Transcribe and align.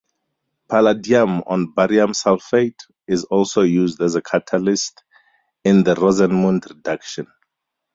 Palladium 0.67 1.43
on 1.45 1.73
barium 1.75 2.13
sulfate 2.13 2.85
is 3.07 3.23
also 3.25 3.61
used 3.61 4.01
as 4.01 4.15
a 4.15 4.21
catalyst 4.23 5.03
in 5.63 5.83
the 5.83 5.93
Rosenmund 5.93 6.65
reduction. 6.71 7.27